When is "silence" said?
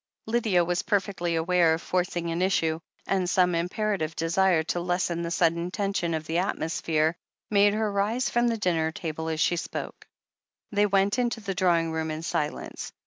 12.23-12.91